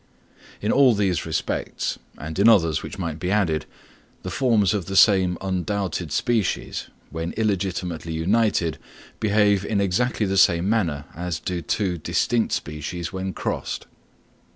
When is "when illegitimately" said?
7.11-8.11